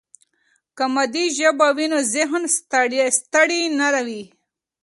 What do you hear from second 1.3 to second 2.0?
ژبه وي، نو